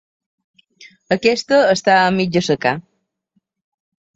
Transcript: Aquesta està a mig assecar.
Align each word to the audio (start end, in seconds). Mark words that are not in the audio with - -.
Aquesta 1.17 1.59
està 1.75 1.99
a 2.07 2.09
mig 2.17 2.41
assecar. 2.41 2.75